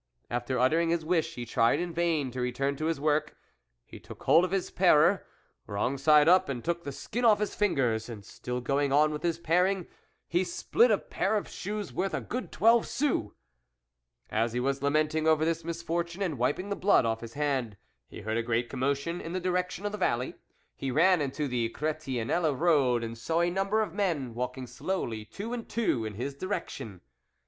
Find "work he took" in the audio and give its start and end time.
3.35-4.23